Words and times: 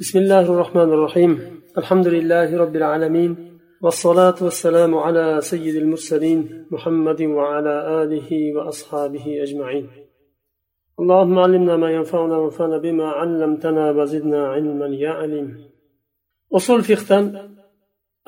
بسم 0.00 0.18
الله 0.18 0.40
الرحمن 0.40 0.92
الرحيم 0.96 1.32
الحمد 1.78 2.08
لله 2.08 2.56
رب 2.56 2.76
العالمين 2.76 3.58
والصلاة 3.82 4.34
والسلام 4.40 4.94
على 4.94 5.40
سيد 5.40 5.74
المرسلين 5.74 6.66
محمد 6.70 7.22
وعلى 7.22 7.74
آله 8.02 8.54
وأصحابه 8.56 9.42
أجمعين 9.42 9.86
اللهم 11.00 11.38
علمنا 11.38 11.76
ما 11.76 11.90
ينفعنا 11.90 12.36
وانفعنا 12.36 12.78
بما 12.78 13.08
علمتنا 13.20 13.90
وزدنا 13.90 14.48
علما 14.48 14.86
يا 14.86 15.10
عليم 15.10 15.48
أصول 16.52 16.82
فقه 16.82 17.48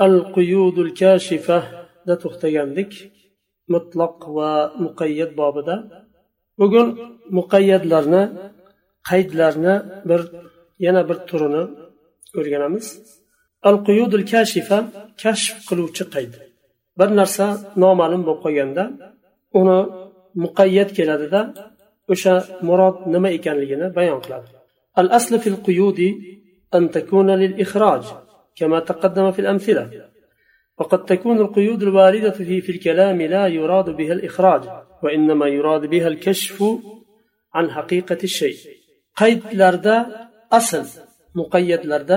القيود 0.01 0.79
الكاشفة 0.79 1.59
da 2.09 2.15
to'xtagandik. 2.23 2.93
Mutloq 3.73 4.19
va 4.37 4.51
muqayyat 4.85 5.31
bobida. 5.41 5.77
Bugun 6.61 6.89
muqayyatlarni 7.39 8.23
qaydlarni 9.09 9.75
bir 10.09 10.21
yana 10.86 11.02
bir 11.10 11.18
turini 11.30 11.64
o'rganamiz 12.40 12.86
al 13.70 13.78
quyudul 13.88 14.26
kashifa 14.32 14.78
kashf 15.22 15.56
qiluvchi 15.68 16.04
qayd 16.16 16.34
bir 17.00 17.10
narsa 17.20 17.46
noma'lum 17.84 18.22
bo'lib 18.28 18.42
qolganda 18.46 18.84
uni 19.60 19.80
muqayyat 20.44 20.90
keladida 20.98 21.42
o'sha 22.14 22.34
murod 22.68 22.98
nima 23.14 23.30
ekanligini 23.38 23.88
bayon 23.98 24.20
qiladi 24.26 24.50
al 25.00 25.08
aslu 25.18 25.38
fil 25.44 25.58
quyudi 25.68 26.10
an 26.78 26.84
takuna 26.96 27.34
lil 27.44 27.54
ikhraj 27.66 28.04
كما 28.56 28.80
تقدم 28.80 29.32
في 29.32 29.40
الأمثلة 29.40 29.84
وقد 30.78 31.06
تكون 31.06 31.38
القيود 31.38 31.84
الواردة 31.84 32.32
في, 32.32 32.62
في 32.62 32.72
الكلام 32.72 33.22
لا 33.22 33.48
يراد 33.48 33.90
بها 33.90 34.14
الإخراج 34.14 34.64
وإنما 35.04 35.48
يراد 35.48 35.86
بها 35.86 36.08
الكشف 36.08 36.64
عن 37.54 37.72
حقيقة 37.72 38.18
الشيء 38.24 38.56
قيد 39.16 39.42
لردا 39.54 40.27
asl 40.59 40.85
muqayyatlarda 41.41 42.17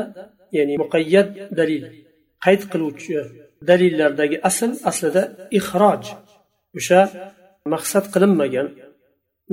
ya'ni 0.57 0.73
muqayyat 0.83 1.29
dalil 1.59 1.83
qayd 2.45 2.61
qiluvchi 2.71 3.13
dalillardagi 3.69 4.37
asl 4.49 4.71
aslida 4.89 5.23
ixroj. 5.59 6.03
O'sha 6.77 7.01
maqsad 7.73 8.05
qilinmagan 8.13 8.67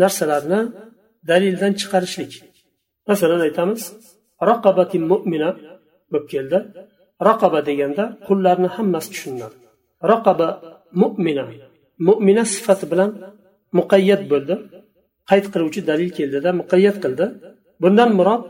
narsalarni 0.03 0.61
dalildan 1.31 1.73
chiqarishlik. 1.81 2.33
Masalan 3.11 3.41
aytamiz 3.49 3.83
raqobati 4.51 4.97
mo'mina 5.11 5.51
bo'lib 6.13 6.27
keldi. 6.33 6.59
Raqoba 7.29 7.61
deganda 7.69 8.05
qullarni 8.27 8.69
hammasi 8.77 9.09
tushuniladi 9.15 9.57
raqoba 10.03 10.49
mo'mina 11.03 11.45
mo'mina 12.07 12.45
sifati 12.55 12.85
bilan 12.93 13.11
muqayyat 13.79 14.23
bo'ldi. 14.33 14.55
Qayd 15.31 15.47
qiluvchi 15.53 15.81
dalil 15.91 16.11
keldida 16.19 16.51
muqayyat 16.61 16.97
qildi. 17.05 17.27
Bundan 17.83 18.11
murod 18.19 18.43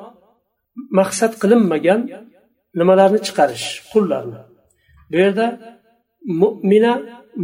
maqsad 0.98 1.32
qilinmagan 1.42 2.00
nimalarni 2.80 3.20
chiqarish 3.26 3.66
qullarni. 3.92 4.40
Bu 5.10 5.16
yerda 5.22 5.46
mo'mina 6.42 6.92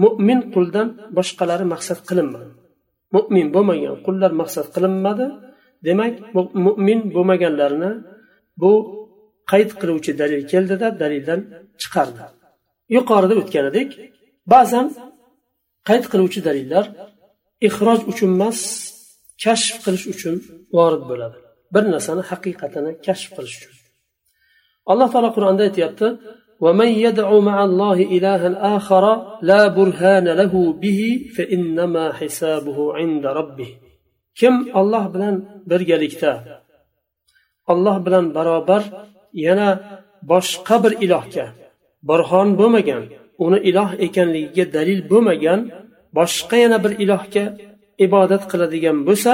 mo'min 0.03 0.41
quldan 0.55 0.89
boshqalari 1.17 1.65
maqsad 1.75 1.99
qilinmadi. 2.09 2.51
Mo'min 3.15 3.47
bo'lmagan 3.55 3.97
qullar 4.07 4.31
maqsad 4.41 4.67
qilinmadi. 4.75 5.27
Demak 5.87 6.15
mo'min 6.67 7.01
bo'lmaganlarni 7.15 7.91
bu 8.63 8.73
qayd 9.51 9.71
qiluvchi 9.81 10.13
dalil 10.21 10.43
keldida 10.53 10.89
dalildan 11.03 11.41
chiqardi. 11.81 12.25
Yuqorida 12.97 13.35
o'tgan 13.41 13.65
edik 13.73 13.89
ba'zan 14.53 14.87
qayd 15.89 16.05
qiluvchi 16.13 16.41
dalillar 16.49 16.85
ixroj 17.69 18.01
uchun 18.11 18.31
emas 18.37 18.59
kashf 19.43 19.75
qilish 19.85 20.07
uchun 20.15 20.35
vorid 20.77 21.03
bo'ladi. 21.11 21.39
bir 21.74 21.84
narsani 21.94 22.24
haqiqatini 22.30 22.92
kashf 23.06 23.30
qilish 23.36 23.56
uchun 23.60 23.74
alloh 24.92 25.08
taolo 25.14 25.30
qur'onda 25.38 25.64
aytyapti 25.70 26.08
ومن 26.66 26.90
يدعو 27.06 27.42
مع 27.50 27.58
الله 27.70 27.98
إلها 28.16 28.50
آخر 28.76 29.04
لا 29.50 29.62
برهان 29.78 30.28
له 30.42 30.54
به 30.84 31.00
فإنما 31.36 32.06
حسابه 32.20 32.78
عند 32.98 33.24
ربه 33.40 33.70
كم 34.40 34.56
الله 34.80 35.04
بلان 35.14 35.36
برجلكتا 35.70 36.34
الله 37.74 37.96
بلان 38.06 38.26
برابر 38.38 38.82
yana 39.34 39.70
boshqa 40.32 40.76
bir 40.84 40.94
ilohga 41.06 41.46
burhon 42.10 42.50
bo'lmagan 42.60 43.04
uni 43.46 43.60
iloh 43.70 43.90
ekanligiga 44.06 44.66
dalil 44.76 45.00
bo'lmagan 45.12 45.60
boshqa 46.18 46.56
yana 46.64 46.78
bir 46.84 46.92
ilohga 47.04 47.46
ibodat 48.06 48.44
qiladigan 48.52 48.98
bo'lsa 49.08 49.32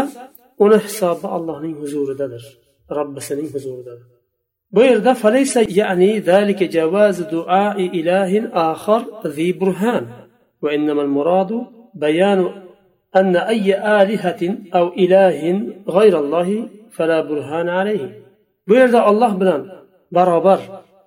uni 0.64 0.78
hisobi 0.86 1.28
allohning 1.36 1.76
huzuridadir 1.82 2.44
robbisining 2.98 3.50
huzuridadir 3.56 4.08
bu 4.76 4.82
yerda 4.90 5.14
فليس 5.24 5.54
يعني 5.82 6.10
ذلك 6.32 6.60
جواز 6.78 7.18
دعاء 7.36 7.78
إله 8.00 8.32
آخر 8.72 9.02
ذي 9.36 9.50
برهان 9.60 10.06
وإنما 10.64 11.02
المراد 11.08 11.52
بيان 12.04 12.40
أن 13.20 13.36
أي 13.54 13.68
آلهة 14.02 14.42
أو 14.78 14.86
إله 15.04 15.40
غير 15.98 16.14
الله 16.24 16.50
فلا 16.96 17.20
برهان 17.30 17.68
عليه 17.80 18.26
bu 18.68 18.74
yerda 18.76 19.00
olloh 19.10 19.32
bilan 19.42 19.62
barobar 20.16 20.60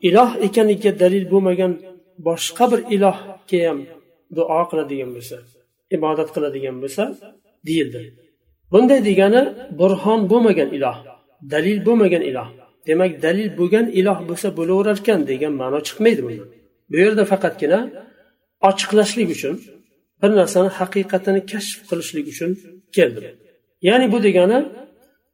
iloh 0.09 0.31
ekanligiga 0.47 0.93
dalil 1.03 1.25
bo'lmagan 1.33 1.73
boshqa 2.27 2.65
bir 2.73 2.81
ilohga 2.95 3.61
ham 3.67 3.79
duo 4.37 4.61
qiladigan 4.71 5.11
bo'lsa 5.17 5.37
ibodat 5.97 6.29
qiladigan 6.35 6.77
bo'lsa 6.83 7.05
deyildi 7.67 8.03
Bunday 8.74 9.00
degani 9.10 9.42
burhon 9.80 10.20
bo'lmagan 10.32 10.70
iloh 10.78 10.98
dalil 11.54 11.78
bo'lmagan 11.88 12.24
iloh. 12.32 12.48
Demak 12.88 13.12
dalil 13.26 13.50
bo'lgan 13.60 13.86
iloh 14.00 14.20
bo'lsa 14.30 14.48
bo'laverar 14.58 14.98
ekan 15.02 15.20
degan 15.32 15.54
ma'no 15.62 15.80
chiqmaydi 15.88 16.22
bundan 16.26 16.48
bu 16.92 16.96
yerda 17.04 17.24
faqatgina 17.32 17.80
ochiqlashlik 18.70 19.30
uchun 19.36 19.56
bir 20.22 20.32
narsani 20.40 20.70
haqiqatini 20.80 21.42
kashf 21.52 21.80
qilishlik 21.90 22.26
uchun 22.34 22.52
keldi 22.96 23.20
ya'ni 23.88 24.08
bu 24.14 24.18
degani 24.28 24.60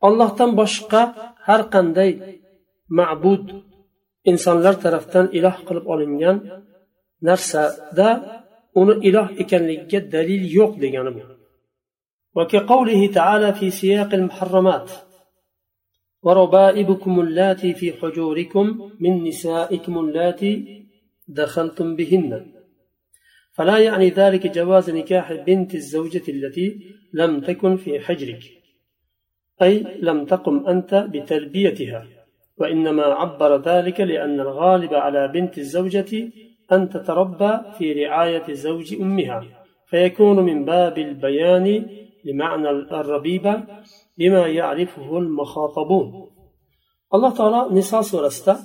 ollohdan 0.07 0.51
boshqa 0.59 1.01
har 1.47 1.61
qanday 1.73 2.11
ma'bud 2.99 3.45
insonlar 4.31 4.75
tarafdan 4.83 5.25
iloh 5.37 5.57
qilib 5.67 5.85
olingan 5.93 6.37
narsada 7.27 8.09
uni 8.81 8.93
iloh 9.09 9.27
ekanligiga 9.43 9.99
dalil 10.15 10.41
yo'q 10.57 10.71
degani 10.83 11.11
bu. 11.15 11.21
وكقوله 12.35 13.07
تعالى 13.07 13.53
في 13.53 13.69
سياق 13.69 14.13
المحرمات 14.13 14.91
وربائبكم 16.23 17.19
اللاتي 17.19 17.73
في 17.73 17.93
حجوركم 17.93 18.91
من 18.99 19.23
نسائكم 19.23 19.97
اللاتي 19.99 20.85
دخلتم 21.27 21.95
بهن. 21.95 22.53
فلا 23.53 23.77
يعني 23.77 24.09
ذلك 24.09 24.47
جواز 24.47 24.89
نكاح 24.89 25.33
بنت 25.33 25.75
الزوجة 25.75 26.23
التي 26.29 26.79
لم 27.13 27.41
تكن 27.41 27.77
في 27.77 27.99
حجرك 27.99 28.43
أي 29.61 29.85
لم 30.01 30.25
تقم 30.25 30.67
أنت 30.67 30.95
بتربيتها 30.95 32.07
وإنما 32.57 33.03
عبر 33.03 33.61
ذلك 33.61 34.01
لأن 34.01 34.39
الغالب 34.39 34.93
على 34.93 35.27
بنت 35.27 35.57
الزوجة 35.57 36.31
أن 36.71 36.89
تتربى 36.89 37.59
في 37.77 37.93
رعاية 37.93 38.53
زوج 38.53 38.93
أمها 39.01 39.43
فيكون 39.85 40.39
من 40.39 40.65
باب 40.65 40.97
البيان 40.97 41.85
لمعنى 42.24 42.68
الربيبة 42.70 43.54
بما 44.18 44.46
يعرفه 44.46 45.18
المخاطبون 45.18 46.06
الله 47.14 47.30
تعالى 47.38 47.60
نساء 47.78 48.02
سورة 48.02 48.58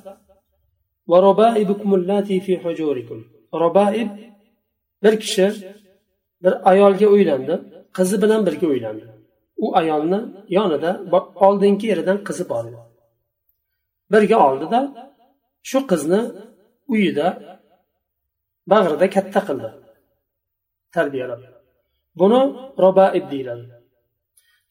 وربائبكم 1.07 1.95
اللاتي 1.95 2.39
في 2.39 2.57
حجوركم 2.57 3.19
ربائب 3.53 4.09
bir 5.03 5.19
kishi 5.19 5.75
bir 6.43 6.69
ayolga 6.69 7.07
uylandi 7.07 7.53
qizi 7.97 8.21
bilan 8.21 8.45
birga 8.47 8.67
uylandi 8.67 9.05
u 9.57 9.75
ayolni 9.75 10.19
yonida 10.49 10.91
oldingi 11.35 11.91
eridan 11.93 12.17
qizi 12.27 12.49
bor 12.49 12.63
edi 12.69 12.81
birga 14.13 14.37
oldida 14.47 14.79
shu 15.69 15.79
qizni 15.91 16.21
uyida 16.93 17.27
bag'rida 18.71 19.07
katta 19.15 19.39
qildi 19.47 19.69
tarbiyalab 20.95 21.41
Buni 22.20 22.40
robaib 22.84 23.24
deyiladi. 23.32 23.64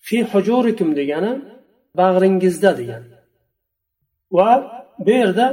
Fi 0.08 0.18
hujurikum 0.32 0.90
degani 1.00 1.32
bag'ringizda 2.00 2.72
degani. 2.80 3.08
Va 4.38 4.50
bu 5.06 5.12
yerda 5.22 5.48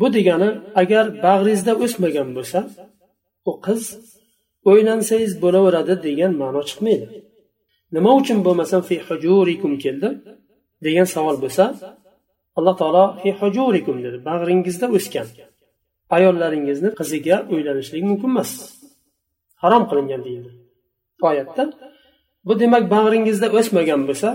bu 0.00 0.06
degani 0.16 0.50
agar 0.82 1.04
bag'ringizda 1.26 1.72
o'smagan 1.84 2.28
bo'lsa 2.36 2.58
u 3.50 3.52
qiz 3.66 3.82
o'ylansangiz 4.70 5.32
bo'laveradi 5.44 5.94
degan 6.06 6.32
ma'no 6.42 6.62
chiqmaydi. 6.68 7.06
Nima 7.96 8.10
uchun 8.20 8.38
bo'lmasam 8.46 8.82
fi 8.88 8.96
hujurikum 9.08 9.72
keldi 9.84 10.08
degan 10.86 11.06
savol 11.14 11.36
bo'lsa 11.44 11.64
alloh 12.58 12.74
taolo 12.80 13.04
fi 13.20 13.30
hujurikum 13.40 13.96
dedi 14.04 14.18
bag'ringizda 14.28 14.86
o'sgan 14.96 15.28
ayollaringizni 16.16 16.90
qiziga 16.98 17.36
uylanishlik 17.54 18.02
mumkin 18.10 18.30
emas. 18.34 18.50
Harom 19.62 19.84
qilingan 19.90 20.20
deyildi. 20.26 20.50
Oyatda 21.32 21.62
bu 22.46 22.52
demak 22.60 22.84
bag'ringizda 22.94 23.46
o'smagan 23.58 24.00
bo'lsa 24.08 24.28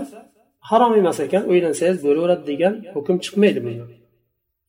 harom 0.68 0.92
emas 1.00 1.18
ekan 1.26 1.44
uylansangiz 1.52 1.98
bo'laveradi 2.06 2.44
degan 2.50 2.74
hukm 2.94 3.16
chiqmaydi 3.24 3.60
bundan. 3.66 3.88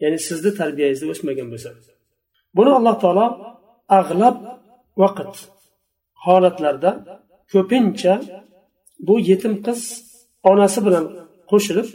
Ya'ni 0.04 0.18
sizni 0.28 0.52
tarbiyangizda 0.60 1.06
o'smagan 1.14 1.48
bo'lsa. 1.54 1.70
Buni 2.58 2.72
alloh 2.78 2.96
taolo 3.04 3.26
ag'lab 4.00 4.36
vaqt 5.02 5.34
holatlarda 6.26 6.92
ko'pincha 7.54 8.14
bu 9.08 9.16
yetim 9.30 9.54
qiz 9.66 9.82
onasi 10.52 10.80
bilan 10.86 11.06
qo'shilib 11.52 11.88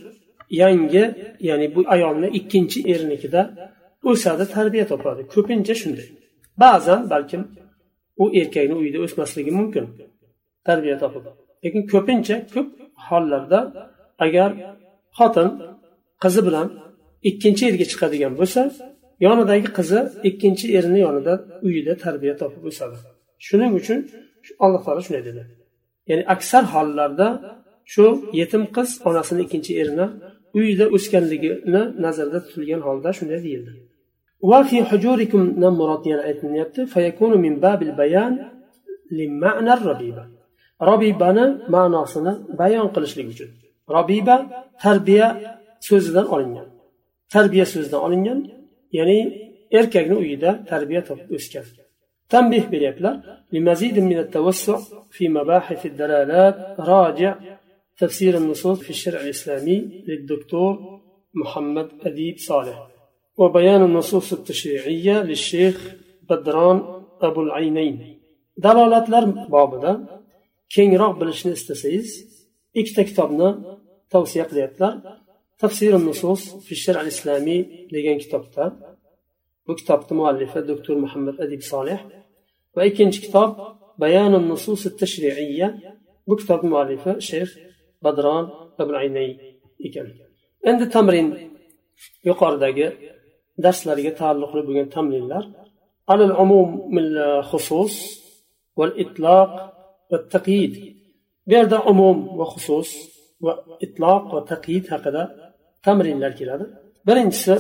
yangi 0.62 1.04
ya'ni 1.48 1.66
bu 1.74 1.80
ayolni 1.94 2.28
ikkinchi 2.38 2.78
ernikida 2.92 3.42
o'sadi 4.10 4.44
tarbiya 4.56 4.86
topadi. 4.92 5.22
Ko'pincha 5.34 5.74
shunday. 5.80 6.08
Ba'zan 6.62 7.00
balkim 7.12 7.42
u 8.22 8.24
erkakni 8.40 8.74
uyida 8.80 8.98
o'smasligi 9.06 9.52
mumkin. 9.60 9.84
tarbiya 10.67 10.95
topib 11.03 11.23
lekin 11.63 11.81
ko'pincha 11.93 12.35
ko'p 12.53 12.67
hollarda 13.07 13.59
agar 14.25 14.49
xotin 15.17 15.49
qizi 16.23 16.41
bilan 16.47 16.67
ikkinchi 17.29 17.63
erga 17.69 17.85
chiqadigan 17.91 18.33
bo'lsa 18.39 18.61
yonidagi 19.25 19.69
qizi 19.77 19.99
ikkinchi 20.29 20.65
erini 20.77 20.99
yonida 21.05 21.33
uyida 21.67 21.93
tarbiya 22.05 22.33
topib 22.41 22.63
o'sadi 22.69 22.97
shuning 23.47 23.71
uchun 23.79 23.99
alloh 24.65 24.81
taolo 24.85 25.01
shunday 25.05 25.23
dedi 25.29 25.41
ya'ni 26.09 26.23
aksar 26.33 26.63
hollarda 26.73 27.27
shu 27.93 28.05
yetim 28.39 28.63
qiz 28.75 28.89
onasini 29.09 29.41
ikkinchi 29.45 29.71
erini 29.81 30.05
uyida 30.59 30.85
o'sganligini 30.95 31.81
nazarda 32.05 32.39
tutilgan 32.45 32.81
holda 32.87 33.09
shunday 33.19 33.41
deyildi 33.47 33.73
وفي 34.49 34.77
حجوركم 34.89 35.41
نمرات 35.63 36.05
aytilyapti 36.27 36.81
فيكون 36.93 37.31
من 37.41 37.53
باب 37.59 37.81
البيان 37.81 38.33
لمعنى 39.11 39.73
الربيبة 39.73 40.23
robibani 40.89 41.45
ma'nosini 41.73 42.33
bayon 42.59 42.87
qilishlik 42.95 43.27
uchun 43.33 43.49
robiba 43.95 44.35
tarbiya 44.83 45.27
so'zidan 45.87 46.25
olingan 46.35 46.67
tarbiya 47.33 47.65
so'zidan 47.73 48.01
olingan 48.07 48.39
ya'ni 48.97 49.19
erkakni 49.79 50.15
uyida 50.23 50.49
tarbiya 50.71 51.01
topib 51.09 51.31
o'sgan 51.37 51.65
تنبيه 52.35 52.65
beryaptilar 52.73 53.15
لمزيد 53.53 53.95
من 53.99 54.17
التوسع 54.25 54.77
في 55.15 55.29
مباحث 55.29 55.85
الدلالات 55.85 56.79
راجع 56.79 57.33
تفسير 58.01 58.37
النصوص 58.37 58.79
في 58.79 58.89
الشرع 58.89 59.19
الإسلامي 59.21 59.77
للدكتور 60.07 60.73
محمد 61.33 61.87
أديب 62.07 62.37
صالح 62.37 62.77
وبيان 63.37 63.81
النصوص 63.89 64.33
التشريعية 64.33 65.23
للشيخ 65.23 65.95
بدران 66.29 66.77
أبو 67.21 67.41
العينين 67.43 67.95
dalolatlar 68.65 69.23
bobida 69.53 69.91
kengroq 70.74 71.14
bilishni 71.20 71.52
istasangiz 71.58 72.08
ikkita 72.80 73.02
kitobni 73.10 73.48
tavsiya 74.12 74.44
qilyaptilar. 74.50 74.94
Tafsir 75.62 75.92
nusus 76.08 76.42
fi 76.66 76.74
al 77.00 77.08
islomiy 77.12 77.60
degan 77.94 78.16
kitobda. 78.24 78.64
Bu 79.66 79.72
kitobni 79.80 80.12
muallifi 80.20 80.60
doktor 80.70 80.96
muhammad 81.04 81.36
adib 81.44 81.62
solih 81.72 82.00
va 82.74 82.82
ikkinchi 82.90 83.18
kitob 83.26 83.50
bayon 84.02 84.32
nusus 84.50 84.82
tashriiya 85.00 85.68
bu 86.28 86.34
kitob 86.40 86.60
muallifi 86.70 87.12
shayx 87.28 87.50
badron 88.04 88.44
abulaynay 88.82 89.30
ekan. 89.86 90.08
Endi 90.70 90.84
tamrin 90.94 91.28
yuqoridagi 92.28 92.86
darslarga 93.64 94.12
taalluqli 94.20 94.60
bo'lgan 94.66 94.88
tamrinlar. 94.96 95.44
Alal 96.12 96.34
umum 96.44 96.70
xusus 97.50 97.94
val 98.78 98.92
itloq 99.04 99.52
va 100.11 100.17
taqyid 100.35 100.73
bu 101.47 101.51
yerda 101.55 101.77
umum 101.91 102.17
va 102.39 102.45
xusus 102.53 102.89
va 103.45 103.53
itloq 103.85 104.23
va 104.35 104.41
taqyid 104.51 104.85
haqida 104.93 105.23
tamrinlar 105.85 106.33
keladi 106.39 106.65
birinchisi 107.07 107.55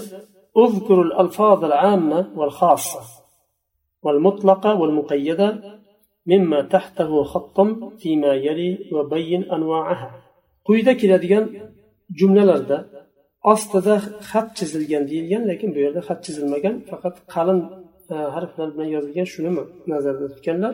اذكر 0.63 0.97
الألفاظ 1.07 1.59
العامة 1.69 2.19
والخاصة 2.39 3.01
والمطلقة 4.03 4.71
والمقيدة 4.79 5.47
مما 6.31 6.61
تحته 6.61 7.23
خط 7.23 7.57
فيما 8.01 8.33
يلي 8.47 8.71
وبين 8.95 9.41
أنواعها 9.55 10.11
quyida 10.67 10.93
keladigan 11.01 11.45
jumlalarda 12.19 12.77
ostida 13.51 13.95
xat 14.31 14.47
chizilgan 14.57 15.03
deyilgan 15.09 15.43
lekin 15.51 15.69
bu 15.75 15.79
yerda 15.85 16.01
xat 16.07 16.19
chizilmagan 16.25 16.75
faqat 16.89 17.15
qalin 17.33 17.59
harflar 18.35 18.67
bilan 18.73 18.89
yozilgan 18.95 19.27
shuni 19.33 19.51
nazarda 19.91 20.25
tutganlar 20.33 20.73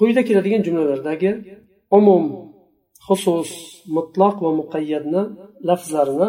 Quyida 0.00 0.22
keladigan 0.28 0.62
jumlalardagi 0.66 1.30
umum 1.98 2.24
xusus 3.06 3.50
mutloq 3.96 4.36
va 4.44 4.50
muqayyadni 4.60 5.22
lafzlarini 5.68 6.28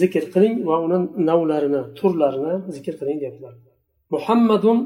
zikr 0.00 0.24
qiling 0.32 0.54
va 0.68 0.76
uni 0.86 0.98
navlarini 1.28 1.82
turlarini 1.98 2.54
zikr 2.74 2.94
qiling 3.00 3.18
deyaptilar 3.22 3.54
muhammadun 4.14 4.78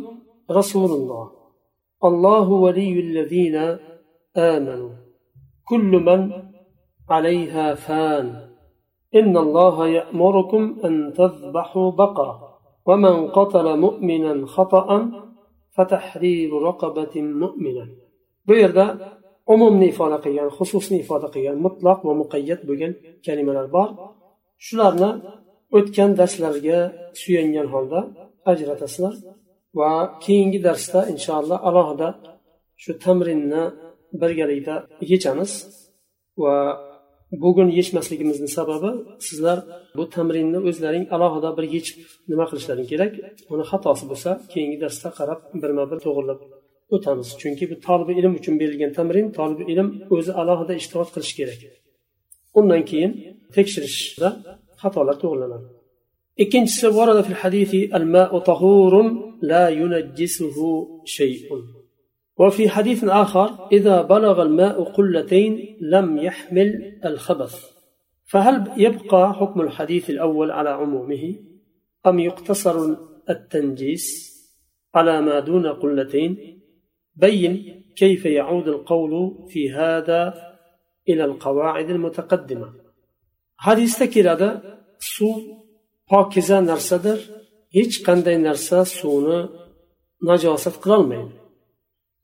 rasululloh 0.59 1.27
allohu 2.09 2.55
valiyullazina 2.65 3.65
amanu 4.53 4.89
kullu 5.71 5.99
man 6.09 6.23
عليها 7.17 7.67
فان 7.87 8.27
إن 9.15 9.35
الله 9.37 9.77
يأمركم 9.99 10.63
أن 10.87 10.95
تذبحوا 11.21 11.91
بقرة 11.91 12.37
ومن 12.87 13.29
قتل 13.29 13.67
مؤمنا 13.79 14.47
خطأ 14.47 14.89
فتحرير 15.75 16.51
رقبة 16.69 17.15
مؤمنة 17.43 17.87
bu 18.47 18.55
yerda 18.63 18.85
umumni 19.55 19.87
ifoda 19.93 20.19
qilgan 20.25 20.49
xususni 20.59 20.97
ifoda 21.05 21.29
qilgan 21.35 21.57
mutloq 21.67 21.99
va 22.09 22.13
muqayyat 22.23 22.61
bo'lgan 22.69 22.93
kalimalar 23.27 23.67
bor. 23.77 23.89
Shularni 24.67 25.11
o'tgan 25.79 26.11
darslarga 26.21 26.79
suyangan 27.21 27.67
holda 27.75 28.01
ajratasizlar 28.51 29.15
va 29.79 29.91
keyingi 30.25 30.59
darsda 30.67 31.01
inshaalloh 31.13 31.59
alohida 31.69 32.09
shu 32.83 32.93
tamrinni 33.05 33.65
birgalikda 34.21 34.75
yechamiz. 35.13 35.53
Va 36.43 36.57
bugun 37.43 37.69
yechmasligimizni 37.79 38.49
sababi 38.59 38.91
sizlar 39.27 39.59
bu 39.97 40.05
tamrinni 40.15 40.59
o'zlaring 40.69 41.07
alohida 41.15 41.51
bir 41.59 41.65
yechib 41.75 41.99
nima 42.31 42.45
qilishlaring 42.51 42.89
kerak? 42.93 43.13
Uni 43.53 43.65
xatosi 43.71 44.05
bo'lsa 44.11 44.31
keyingi 44.53 44.79
darsda 44.85 45.09
qarab 45.19 45.41
birma 45.63 45.85
bir 45.91 45.99
to'g'irlab 46.05 46.41
o'tamiz 46.95 47.29
chunki 47.41 47.65
bu 47.71 47.77
tolibi 47.87 48.13
ilm 48.21 48.33
uchun 48.41 48.55
berilgan 48.61 48.93
tamrin 48.99 49.27
tolibi 49.39 49.65
ilm 49.73 49.89
o'zi 50.15 50.33
alohida 50.41 50.75
ishtirok 50.81 51.09
qilishi 51.15 51.35
kerak 51.39 51.61
undan 52.59 52.83
keyin 52.91 53.13
tekshirishda 53.55 54.29
xatolar 54.83 55.17
to'g'rilanadi 55.23 55.67
ikkinchisi 56.43 56.87
ورد 56.99 57.21
في 57.21 57.31
الحديث 57.35 57.73
الماء 57.99 58.39
طهور 58.39 58.95
لا 59.43 59.69
ينجسه 59.69 60.59
شيء 61.05 61.41
وفي 62.39 62.69
حديث 62.69 63.05
آخر 63.05 63.69
إذا 63.73 64.03
بلغ 64.03 64.43
الماء 64.43 64.83
قلتين 64.83 65.77
لم 65.81 66.19
يحمل 66.19 66.99
الخبث 67.05 67.55
فهل 68.25 68.73
يبقى 68.77 69.35
حكم 69.35 69.61
الحديث 69.61 70.11
الأول 70.11 70.51
على 70.51 70.71
عمومه 70.71 71.35
أم 72.07 72.19
يقتصر 72.19 72.97
التنجيس 73.31 74.07
على 74.95 75.21
ما 75.21 75.41
دون 75.41 75.67
قلتين 75.67 76.56
بين 77.16 77.84
كيف 77.96 78.26
يعود 78.26 78.68
القول 78.68 79.14
في 79.50 79.72
هذا 79.72 80.52
إلى 81.10 81.24
القواعد 81.26 81.90
المتقدمة 81.90 82.74
حديث 83.58 84.04
keladi 84.04 84.50
suv 85.00 85.38
pokiza 86.10 86.58
narsadir 86.70 87.20
hech 87.76 87.96
qanday 88.08 88.38
narsa 88.48 88.80
suvni 89.00 89.40
najosat 90.30 90.76
qilolmaydi 90.84 91.34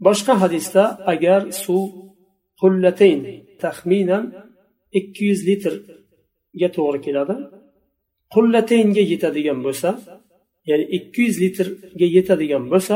boshqa 0.06 0.34
hadisda 0.44 0.84
agar 1.14 1.42
suv 1.64 1.84
qullatayn 2.62 3.22
taxminan 3.64 4.24
ikki 5.00 5.22
yuz 5.30 5.40
litrga 5.50 6.68
to'g'ri 6.76 7.00
keladi 7.06 7.36
qullataynga 8.34 9.04
yetadigan 9.12 9.60
bo'lsa 9.66 9.90
ya'ni 10.70 10.86
ikki 10.98 11.20
yuz 11.28 11.36
litrga 11.44 12.08
yetadigan 12.18 12.64
bo'lsa 12.72 12.96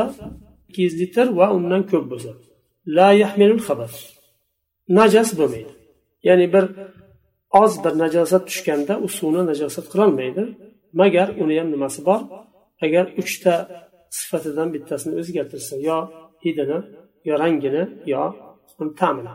ikki 0.68 0.80
yuz 0.86 0.94
litr 1.02 1.26
va 1.38 1.46
undan 1.56 1.82
ko'p 1.90 2.04
bo'lsa 2.12 2.32
la 2.96 3.08
yahmilul 3.22 3.62
xabas 3.68 3.94
najas 4.98 5.30
bo'lmaydi 5.38 5.72
ya'ni 6.28 6.46
bir 6.54 6.64
oz 7.62 7.72
bir 7.84 7.92
najosat 8.02 8.42
tushganda 8.50 8.94
u 9.04 9.06
suvni 9.18 9.42
najosat 9.50 9.86
qilolmaydi 9.92 10.42
magar 11.00 11.28
uni 11.42 11.54
ham 11.60 11.68
nimasi 11.74 12.00
bor 12.08 12.20
agar 12.84 13.04
uchta 13.22 13.54
sifatidan 14.18 14.68
bittasini 14.74 15.14
o'zgartirsa 15.20 15.74
yo 15.88 15.98
hidini 16.44 16.78
yo 17.28 17.34
rangini 17.42 17.82
yo 18.12 18.22
ta'mini 19.00 19.34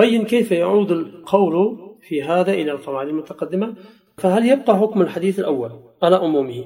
بين 0.00 0.24
كيف 0.24 0.52
يعود 0.52 0.90
القول 0.92 1.78
في 2.06 2.22
هذا 2.22 2.52
إلى 2.52 2.72
القواعد 2.72 3.08
المتقدمة 3.08 3.74
فهل 4.16 4.42
يبقى 4.52 4.78
حكم 4.78 5.02
الحديث 5.02 5.38
الأول 5.38 5.70
على 6.02 6.16
عمومه 6.16 6.64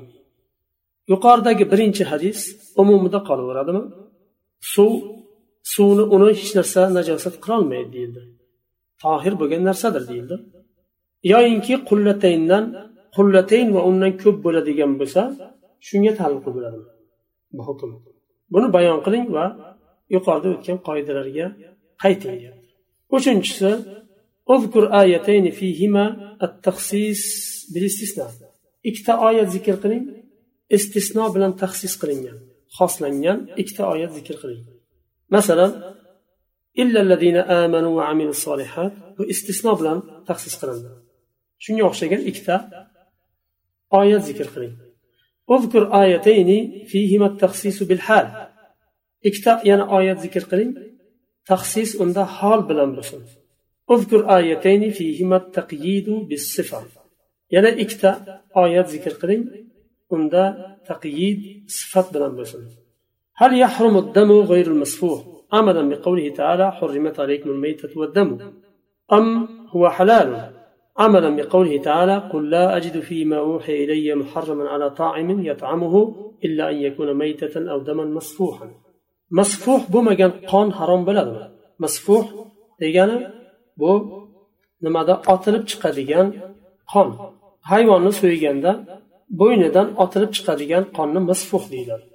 yuqoridagi 1.13 1.65
birinchi 1.73 2.03
hadis 2.13 2.39
umumida 2.83 3.19
qolaveradimi 3.29 3.83
suv 4.73 4.93
suvni 5.75 6.05
uni 6.15 6.29
hech 6.41 6.53
narsa 6.59 6.81
najosat 6.99 7.35
qilolmaydi 7.45 7.91
deyildi 7.97 8.23
tohir 9.03 9.35
bo'lgan 9.41 9.63
narsadir 9.69 10.03
deyildi 10.11 10.37
yoyinki 11.33 11.75
qullatayndan 11.89 12.65
qullatayn 13.17 13.69
va 13.77 13.81
undan 13.91 14.13
ko'p 14.23 14.37
bo'ladigan 14.47 14.93
bo'lsa 15.01 15.23
shunga 15.89 16.13
taalluqli 16.19 16.51
bo'ladi 16.57 16.79
bu 17.57 17.63
hukm 17.69 17.91
buni 18.53 18.69
bayon 18.77 18.99
qiling 19.07 19.27
va 19.37 19.47
yuqorida 20.15 20.49
o'tgan 20.55 20.79
qoidalarga 20.89 21.47
qayting 22.03 22.37
uchinchisi 23.17 23.73
اذكر 24.55 24.85
آيتين 25.01 25.51
فيهما 25.51 26.05
التخصيص 26.47 27.23
بالاستثناء 27.73 28.49
ikkita 28.89 29.13
oyat 29.29 29.49
zikr 29.55 29.77
qiling 29.83 30.05
Istisno 30.78 31.26
bilan 31.36 31.54
taxsis 31.62 31.94
qilingan 32.02 32.38
xoslangan 32.78 33.40
ikkita 33.62 33.84
oyat 33.94 34.12
zikr 34.18 34.36
qiling 34.42 34.64
masalan 35.36 35.72
bu 39.18 39.24
istisno 39.34 39.72
bilan 39.80 39.98
taxsis 40.30 40.56
qilindi 40.62 40.90
shunga 41.64 41.84
o'xshagan 41.90 42.22
ikkita 42.30 42.56
oyat 44.00 44.24
zikr 44.30 44.48
qiling 44.56 44.76
اذكر 45.52 45.84
آيتين 46.04 46.50
فيهما 46.86 47.26
التخصيص 47.26 47.84
بالحال 47.84 48.28
ikkita 49.28 49.62
yana 49.70 49.86
oyat 49.98 50.18
zikr 50.26 50.44
qiling 50.52 50.72
taxsis 51.50 51.92
unda 52.04 52.24
hol 52.38 52.60
bilan 52.70 52.90
bo'lsin 52.98 53.22
اذكر 53.94 54.22
آيتين 54.38 54.92
فيهما 54.92 55.38
التقييد 55.38 56.10
بالصفة 56.10 56.82
yana 57.52 57.70
ikkita 57.84 58.12
oyat 58.64 58.88
zikr 58.94 59.14
qiling 59.22 59.44
unda 60.15 60.45
taqyid 60.91 61.39
sifat 61.77 62.07
bilan 62.15 62.33
bo'lsin 62.41 62.63
هل 63.43 63.53
يحرم 63.65 63.97
الدم 64.05 64.31
غير 64.53 64.67
المسفوح 64.75 65.21
عملا 65.57 65.83
بقوله 65.93 66.27
تعالى 66.41 66.67
حرمت 66.79 67.17
عليكم 67.25 67.49
الميتة 67.55 67.93
والدم 68.01 68.31
أم 69.17 69.27
هو 69.75 69.85
حلال 69.97 70.31
عملا 71.03 71.31
بقوله 71.39 71.75
تعالى 71.89 72.17
قل 72.33 72.43
لا 72.55 72.65
أجد 72.77 72.97
فيما 73.09 73.39
أوحي 73.49 73.75
إلي 73.85 74.15
محرما 74.23 74.65
على 74.73 74.87
طاعم 75.01 75.29
يطعمه 75.51 75.95
إلا 76.47 76.65
أن 76.71 76.77
يكون 76.87 77.09
ميتة 77.23 77.55
أو 77.73 77.79
دما 77.89 78.05
مسفوحا 78.19 78.67
مسفوح 79.41 79.81
بمجان 79.93 80.31
قان 80.31 80.69
حرام 80.79 81.01
بلد 81.11 81.31
مسفوح 81.85 82.27
degani 82.81 83.19
bu 83.81 83.91
nimada 84.85 85.15
otilib 85.33 85.65
chiqadigan 85.71 86.27
qon 86.93 87.09
hayvonni 87.71 88.13
so'yganda 88.21 88.73
bo'ynidan 89.40 89.88
otilib 90.04 90.32
chiqadigan 90.38 90.84
qonni 90.98 91.20
masfuh 91.30 91.64
deyiladi. 91.74 92.06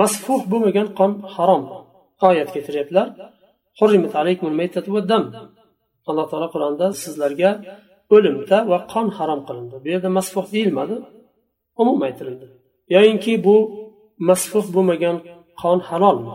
Masfuh 0.00 0.40
bo'lmagan 0.52 0.88
qon 0.98 1.12
harom. 1.34 1.62
Oyat 2.28 2.48
keltiryaptilar 2.54 3.06
alloh 6.10 6.26
taolo 6.30 6.48
qur'onda 6.54 6.86
sizlarga 7.02 7.50
o'limta 8.14 8.58
va 8.70 8.78
qon 8.92 9.06
harom 9.18 9.40
qilindi. 9.48 9.76
Bu 9.84 9.88
yerda 9.94 10.08
masfuh 10.18 10.46
deyilmadi 10.54 10.96
umuman 11.80 12.04
aytilindi 12.08 12.46
yoyinki 12.94 13.32
bu 13.46 13.56
masfuh 14.28 14.66
bo'lmagan 14.74 15.16
qon 15.62 15.78
halolmi? 15.88 16.34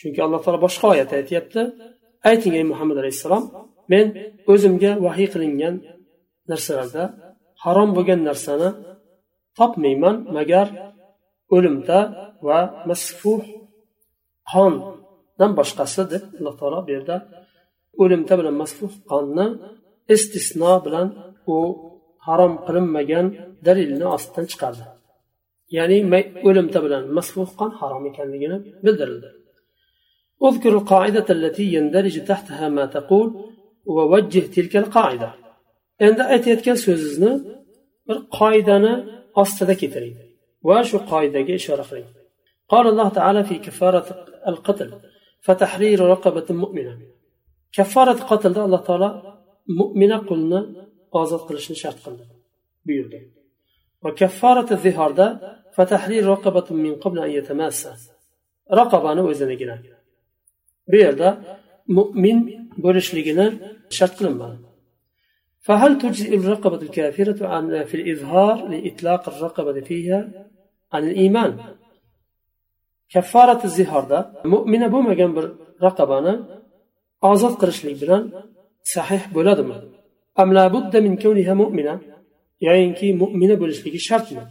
Chunki 0.00 0.20
alloh 0.26 0.40
taolo 0.44 0.58
boshqa 0.66 0.84
oyatda 0.92 1.14
aytyapti. 1.20 1.60
Ayting 2.30 2.54
ey 2.60 2.64
muhammad 2.72 2.96
alayhissalom 3.02 3.44
men 3.92 4.06
o'zimga 4.52 4.92
vahiy 5.06 5.28
qilingan 5.34 5.74
narsalarda 6.50 7.04
harom 7.64 7.90
bo'lgan 7.96 8.20
narsani 8.28 8.68
topmayman 9.57 10.15
magar 10.37 10.67
o'limta 11.55 11.99
va 12.47 12.59
masfuh 12.89 13.43
qondan 14.51 15.51
boshqasi 15.59 16.01
deb 16.13 16.23
alloh 16.37 16.55
taolo 16.59 16.79
bu 16.85 16.89
yerda 16.95 17.15
o'limta 18.01 18.33
bilan 18.39 18.55
masfuh 18.61 18.93
qonni 19.11 19.45
istisno 20.15 20.73
bilan 20.85 21.07
u 21.53 21.57
harom 22.27 22.53
qilinmagan 22.65 23.25
dalilni 23.67 24.05
ostidan 24.15 24.45
chiqardi 24.51 24.85
ya'ni 25.77 25.97
o'limta 26.47 26.79
bilan 26.85 27.03
masfuh 27.17 27.49
qon 27.59 27.71
harom 27.79 28.03
ekanligini 28.11 28.57
bildirildi 28.85 29.29
اذكر 30.47 30.71
القاعدة 30.79 31.27
التي 31.37 31.65
يندرج 31.75 32.15
تحتها 32.29 32.65
ما 32.77 32.85
تقول 32.85 33.27
ووجه 33.95 34.43
تلك 34.55 34.73
القاعدة 34.83 35.29
endi 36.05 36.23
aytayotgan 36.33 36.77
so'zingizni 36.85 37.31
bir 38.07 38.17
qoidani 38.37 38.93
ostida 39.41 39.73
keltiring 39.81 40.15
va 40.67 40.77
shu 40.89 40.97
qoidaga 41.11 41.53
ishora 41.61 41.85
qiling 41.91 42.13
قال 42.73 42.87
الله 42.87 43.09
تعالى 43.09 43.43
في 43.43 43.55
كفارة 43.65 44.25
القتل 44.47 44.89
فتحرير 45.41 45.99
رقبة 46.13 46.47
مؤمنة 46.63 46.93
كفارة 47.71 48.19
قتل 48.31 48.59
الله 48.67 48.81
تعالى 48.87 49.09
مؤمنة 49.81 50.17
قلنا 50.17 50.59
آزاد 51.13 51.39
قلشن 51.39 51.73
شرط 51.73 51.99
قلنا 52.05 52.25
بيرد 52.85 53.13
وكفارة 54.03 54.73
الظهار 54.73 55.11
ده 55.11 55.27
فتحرير 55.75 56.25
رقبة 56.25 56.75
من 56.75 56.95
قبل 56.95 57.17
أن 57.19 57.31
يتماسى 57.31 57.91
رقبة 58.73 59.11
أنا 59.11 59.21
وإذن 59.21 59.57
جنا 59.57 59.75
بيرد 60.91 61.21
مؤمن 61.87 62.37
بولشلجنا 62.77 63.45
شرط 63.89 64.23
قلنا 64.23 64.59
فهل 65.67 65.97
تجزئ 65.97 66.35
الرقبة 66.35 66.81
الكافرة 66.87 67.47
عن 67.47 67.83
في 67.89 67.95
الإظهار 67.99 68.67
لإطلاق 68.67 69.23
الرقبة 69.29 69.81
فيها 69.81 70.19
عن 70.93 71.03
الإيمان 71.09 71.51
kafforat 73.13 73.61
zihorda 73.77 74.19
mo'mina 74.53 74.87
bo'lmagan 74.93 75.31
bir 75.37 75.45
raqabani 75.85 76.33
ozod 77.31 77.53
qilishlik 77.61 77.95
bilan 78.03 78.23
sahih 78.93 79.23
bo'ladimi 79.35 79.77
yoyinki 82.67 83.07
mo'mina 83.21 83.55
bo'lishligi 83.61 83.99
shartmi 84.09 84.43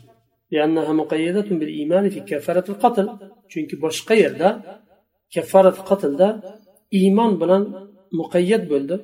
chunki 3.52 3.74
boshqa 3.84 4.14
yerda 4.22 4.48
kaffarat 5.34 5.78
qatlda 5.88 6.28
iymon 7.00 7.32
bilan 7.42 7.62
muqayyat 8.20 8.62
bo'ldi 8.72 8.96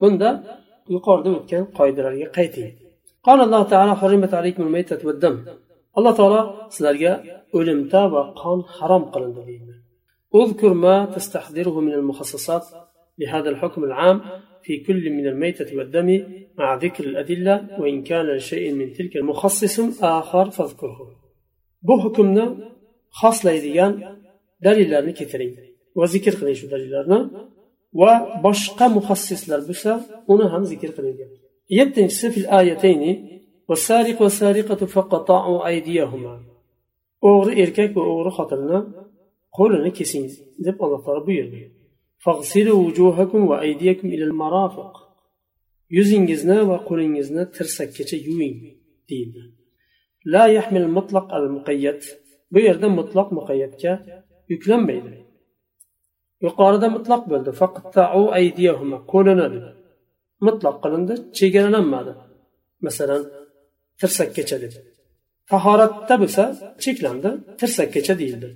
bunda 0.00 0.30
yuqorida 0.94 1.30
o'tgan 1.38 1.64
qoidalarga 1.78 2.28
qayting 2.38 2.72
قال 3.28 3.40
الله 3.46 3.62
تعالى 3.72 3.92
حرمت 4.00 4.34
عليكم 4.34 4.62
الميتة 4.62 5.00
والدم. 5.06 5.36
alloh 5.98 6.14
taolo 6.18 6.40
sizlarga 6.74 7.12
o'limta 7.56 8.02
va 8.12 8.22
qon 8.42 8.58
harom 8.76 9.02
أذكر 10.34 10.72
ما 10.74 11.04
تستحضره 11.04 11.80
من 11.80 11.92
المخصصات 11.92 12.64
لهذا 13.18 13.48
الحكم 13.50 13.84
العام 13.84 14.20
في 14.62 14.78
كل 14.78 15.10
من 15.10 15.26
الميتة 15.26 15.76
والدم 15.76 16.08
مع 16.58 16.74
ذكر 16.74 17.04
الأدلة 17.04 17.68
وإن 17.80 18.02
كان 18.02 18.26
لشيء 18.26 18.72
من 18.72 18.92
تلك 18.92 19.16
المخصص 19.16 20.02
آخر 20.02 20.50
فاذكره. 20.50 20.98
bu 21.82 22.04
hukmni 22.04 22.44
xoslaydigan 23.20 23.92
dalillarni 24.64 25.14
keltiring 25.14 25.63
va 25.99 26.05
zikr 26.13 26.33
qiling 26.39 26.57
shu 26.59 26.67
dalillarni 26.73 27.19
va 28.01 28.11
boshqa 28.45 28.85
muhassislar 28.97 29.59
bo'lsa 29.69 29.91
uni 30.33 30.45
ham 30.53 30.63
zikr 30.71 30.89
qiling 30.97 31.17
yettinchisi 31.77 32.27
fil 32.35 32.47
ayatayni 32.59 33.13
والسارق 33.69 34.17
والسارقة 34.21 34.81
فقطعوا 34.95 35.67
أيديهما 35.67 36.35
o'g'ri 37.29 37.53
erkak 37.63 37.89
va 37.97 38.03
o'g'ri 38.11 38.31
xotinni 38.37 38.79
qo'lini 39.57 39.91
kesing 39.97 40.25
deb 40.65 40.75
alloh 40.83 41.01
taolo 41.05 41.21
buyurdi 41.29 41.61
yuzingizni 45.97 46.57
va 46.69 46.77
qo'lingizni 46.89 47.43
tirsakkacha 47.55 48.17
yuving 48.27 48.57
deyildi 49.09 49.43
la 50.33 50.43
yahmil 50.57 50.87
mutlaq 50.97 51.25
al 51.37 51.45
muqayyat 51.55 52.01
bu 52.53 52.59
yerda 52.67 52.87
mutloq 52.99 53.29
muqayyatga 53.37 53.93
yuklanmaydi 54.51 55.13
Yuqorida 56.46 56.86
mutloq 56.96 57.22
bo'ldi 57.32 57.50
qo'lini 59.12 59.46
mutloq 60.46 60.76
qilindi 60.84 61.14
chegaralanmadi 61.38 62.12
masalan 62.86 63.22
tirsakkacha 64.00 64.56
dedi 64.64 64.78
tahoratda 65.50 66.14
bo'lsa 66.22 66.42
cheklandi 66.84 67.30
tirsakkacha 67.60 68.14
deyildi 68.20 68.48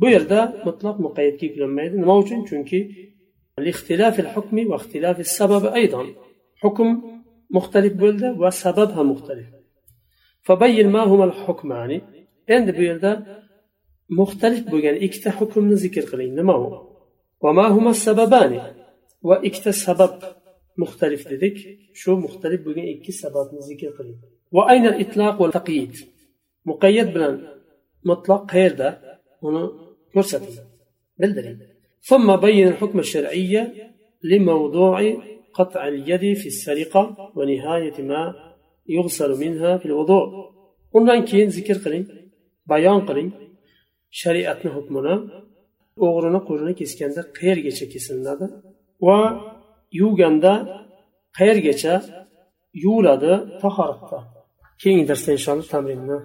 bu 0.00 0.06
yerda 0.14 0.38
mutloq 0.66 0.96
muqayyatga 1.06 1.44
yuklanmaydi 1.48 1.94
nima 2.02 2.14
uchun 2.22 2.40
chunki 2.48 2.78
hukm 6.64 6.88
muxtalif 7.56 7.94
bo'ldi 8.02 8.26
va 8.42 8.50
sabab 8.62 8.90
ham 8.96 9.06
muxtalif 9.12 9.48
endi 12.54 12.70
bu 12.78 12.82
yerda 12.90 13.10
muxtalif 14.18 14.62
bo'lgan 14.72 14.96
ikkita 15.06 15.30
hukmni 15.38 15.76
zikr 15.84 16.04
qiling 16.10 16.32
nima 16.40 16.54
u 16.66 16.68
va 19.28 19.36
ikkita 19.48 19.72
sabab 19.84 20.14
muxtalif 20.82 21.22
dedik 21.30 21.56
shu 22.00 22.10
muxtalif 22.24 22.60
bo'lgan 22.66 22.86
ikki 22.94 23.12
sababni 23.22 23.60
zikr 23.68 23.90
qiling 23.98 24.20
وأين 24.56 24.86
الإطلاق 24.86 25.42
والتقييد؟ 25.42 25.94
مقيد 26.66 27.06
بلان 27.14 27.36
مطلق 28.04 28.52
قيردا 28.52 29.18
هنا 29.42 29.62
كرسة 30.14 30.46
بالدليل 31.18 31.58
ثم 32.00 32.36
بين 32.36 32.68
الحكم 32.68 32.98
الشرعي 32.98 33.54
لموضوع 34.22 35.14
قطع 35.54 35.88
اليد 35.88 36.36
في 36.36 36.46
السرقة 36.46 37.32
ونهاية 37.36 38.02
ما 38.02 38.34
يغسل 38.88 39.30
منها 39.40 39.78
في 39.78 39.86
الوضوء. 39.86 40.54
undan 40.96 41.20
keyin 41.28 41.50
zikr 41.56 41.78
qiling 41.84 42.04
bayon 42.70 43.00
qiling 43.08 43.30
shariatni 44.20 44.70
hukmini 44.76 45.14
o'g'rini 46.05 46.39
qo'lini 46.47 46.73
kesganda 46.81 47.21
qayergacha 47.37 47.85
kesilinadi 47.93 48.45
va 49.07 49.19
yuvganda 50.01 50.53
qayergacha 51.37 51.93
yuviladi 52.83 53.33
tahoratda 53.61 54.19
keyingi 54.81 55.05
darsda 55.11 55.29
inshaalloh 55.37 55.67
tamrinni 55.73 56.17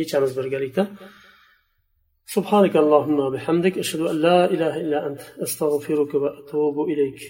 yechamiz 0.00 0.32
birgalikda 0.38 0.84
سبحانك 2.36 2.74
اللهم 2.84 3.18
وبحمدك 3.26 3.74
أشهد 3.84 4.00
أن 4.12 4.16
لا 4.26 4.38
إله 4.54 4.74
إلا 4.84 4.98
أنت 5.08 5.22
أستغفرك 5.44 6.12
وأتوب 6.22 6.76
إليك 6.92 7.20